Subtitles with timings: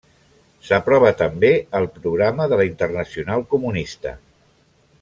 [0.69, 1.51] S'aprova també
[1.81, 4.15] el Programa de la Internacional Comunista.